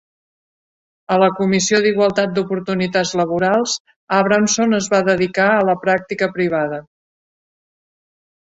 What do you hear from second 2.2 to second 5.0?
d'Oportunitats Laborals, Abramson es